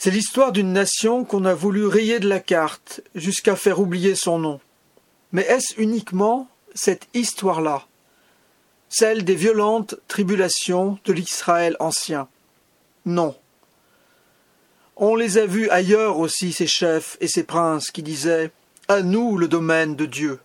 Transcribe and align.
C'est 0.00 0.12
l'histoire 0.12 0.52
d'une 0.52 0.72
nation 0.72 1.24
qu'on 1.24 1.44
a 1.44 1.54
voulu 1.54 1.84
rayer 1.84 2.20
de 2.20 2.28
la 2.28 2.38
carte 2.38 3.00
jusqu'à 3.16 3.56
faire 3.56 3.80
oublier 3.80 4.14
son 4.14 4.38
nom. 4.38 4.60
Mais 5.32 5.42
est-ce 5.42 5.74
uniquement 5.76 6.48
cette 6.72 7.08
histoire-là, 7.14 7.84
celle 8.88 9.24
des 9.24 9.34
violentes 9.34 9.96
tribulations 10.06 11.00
de 11.04 11.12
l'Israël 11.12 11.76
ancien? 11.80 12.28
Non. 13.06 13.34
On 14.96 15.16
les 15.16 15.36
a 15.36 15.46
vus 15.46 15.68
ailleurs 15.70 16.20
aussi, 16.20 16.52
ces 16.52 16.68
chefs 16.68 17.16
et 17.20 17.26
ces 17.26 17.42
princes 17.42 17.90
qui 17.90 18.04
disaient 18.04 18.52
À 18.86 19.02
nous 19.02 19.36
le 19.36 19.48
domaine 19.48 19.96
de 19.96 20.06
Dieu. 20.06 20.38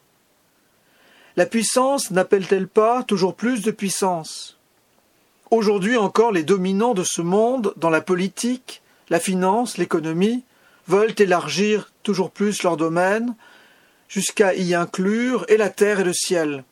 La 1.35 1.45
puissance 1.45 2.09
n'appelle-t-elle 2.09 2.67
pas 2.67 3.03
toujours 3.03 3.35
plus 3.35 3.61
de 3.61 3.69
puissance? 3.69 4.57
Aujourd'hui 5.51 5.95
encore, 5.95 6.31
les 6.31 6.41
dominants 6.41 6.95
de 6.95 7.03
ce 7.03 7.21
monde, 7.21 7.75
dans 7.77 7.91
la 7.91 8.01
politique, 8.01 8.81
la 9.13 9.19
finance, 9.19 9.77
l'économie, 9.77 10.43
veulent 10.87 11.13
élargir 11.19 11.91
toujours 12.01 12.31
plus 12.31 12.63
leur 12.63 12.77
domaine, 12.77 13.35
jusqu'à 14.07 14.55
y 14.55 14.73
inclure 14.73 15.45
et 15.49 15.57
la 15.57 15.69
terre 15.69 15.99
et 15.99 16.03
le 16.03 16.13
ciel. 16.13 16.63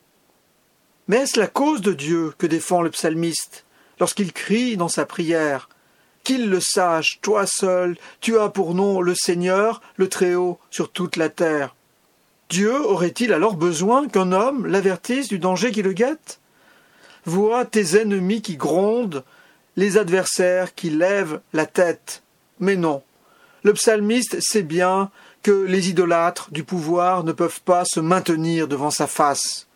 Mais 1.06 1.18
est-ce 1.18 1.38
la 1.38 1.46
cause 1.46 1.82
de 1.82 1.92
Dieu 1.92 2.34
que 2.38 2.48
défend 2.48 2.82
le 2.82 2.90
psalmiste 2.90 3.64
lorsqu'il 4.00 4.32
crie 4.32 4.76
dans 4.76 4.88
sa 4.88 5.06
prière 5.06 5.68
Qu'il 6.24 6.50
le 6.50 6.58
sache, 6.58 7.20
toi 7.22 7.46
seul, 7.46 7.96
tu 8.20 8.36
as 8.40 8.48
pour 8.48 8.74
nom 8.74 9.00
le 9.00 9.14
Seigneur, 9.14 9.80
le 9.94 10.08
Très-Haut, 10.08 10.58
sur 10.68 10.90
toute 10.90 11.14
la 11.14 11.28
terre. 11.28 11.76
Dieu 12.48 12.74
aurait-il 12.74 13.32
alors 13.32 13.54
besoin 13.54 14.08
qu'un 14.08 14.32
homme 14.32 14.66
l'avertisse 14.66 15.28
du 15.28 15.38
danger 15.38 15.70
qui 15.70 15.82
le 15.82 15.92
guette? 15.92 16.40
Vois 17.24 17.64
tes 17.66 18.00
ennemis 18.00 18.42
qui 18.42 18.56
grondent, 18.56 19.22
les 19.76 19.96
adversaires 19.96 20.74
qui 20.74 20.90
lèvent 20.90 21.40
la 21.52 21.66
tête. 21.66 22.21
Mais 22.62 22.76
non. 22.76 23.02
Le 23.62 23.74
psalmiste 23.74 24.38
sait 24.40 24.62
bien 24.62 25.10
que 25.42 25.50
les 25.50 25.90
idolâtres 25.90 26.50
du 26.50 26.64
pouvoir 26.64 27.24
ne 27.24 27.32
peuvent 27.32 27.60
pas 27.60 27.84
se 27.84 28.00
maintenir 28.00 28.68
devant 28.68 28.90
sa 28.90 29.06
face. 29.06 29.66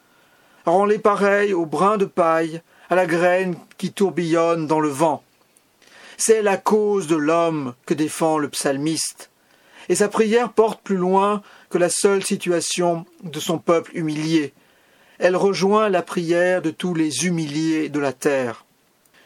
Rends-les 0.64 0.98
pareils 0.98 1.52
au 1.52 1.66
brin 1.66 1.98
de 1.98 2.06
paille, 2.06 2.62
à 2.88 2.94
la 2.94 3.04
graine 3.04 3.56
qui 3.76 3.92
tourbillonne 3.92 4.66
dans 4.66 4.80
le 4.80 4.88
vent. 4.88 5.22
C'est 6.16 6.40
la 6.40 6.56
cause 6.56 7.06
de 7.06 7.16
l'homme 7.16 7.74
que 7.84 7.92
défend 7.92 8.38
le 8.38 8.48
psalmiste. 8.48 9.28
Et 9.90 9.96
sa 9.96 10.08
prière 10.08 10.52
porte 10.52 10.80
plus 10.80 10.96
loin 10.96 11.42
que 11.68 11.76
la 11.76 11.90
seule 11.90 12.24
situation 12.24 13.04
de 13.22 13.40
son 13.40 13.58
peuple 13.58 13.90
humilié 13.94 14.54
elle 15.18 15.36
rejoint 15.36 15.88
la 15.88 16.02
prière 16.02 16.62
de 16.62 16.70
tous 16.70 16.94
les 16.94 17.26
humiliés 17.26 17.88
de 17.88 17.98
la 17.98 18.12
terre. 18.12 18.64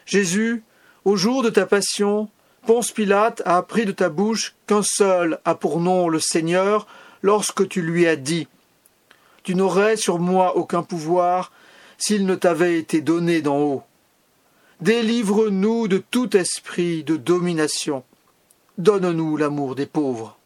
Jésus, 0.05 0.63
au 1.05 1.15
jour 1.15 1.43
de 1.43 1.49
ta 1.49 1.65
passion, 1.65 2.29
Ponce 2.65 2.91
Pilate 2.91 3.41
a 3.45 3.57
appris 3.57 3.85
de 3.85 3.91
ta 3.91 4.09
bouche 4.09 4.53
qu'un 4.67 4.83
seul 4.83 5.39
a 5.45 5.55
pour 5.55 5.79
nom 5.79 6.09
le 6.09 6.19
Seigneur 6.19 6.85
lorsque 7.21 7.67
tu 7.67 7.81
lui 7.81 8.07
as 8.07 8.15
dit 8.15 8.47
Tu 9.43 9.55
n'aurais 9.55 9.97
sur 9.97 10.19
moi 10.19 10.55
aucun 10.57 10.83
pouvoir 10.83 11.51
s'il 11.97 12.25
ne 12.25 12.35
t'avait 12.35 12.77
été 12.77 13.01
donné 13.01 13.41
d'en 13.41 13.57
haut. 13.57 13.83
Délivre-nous 14.79 15.87
de 15.87 15.97
tout 15.97 16.35
esprit 16.35 17.03
de 17.03 17.15
domination. 17.15 18.03
Donne-nous 18.77 19.37
l'amour 19.37 19.75
des 19.75 19.85
pauvres. 19.85 20.37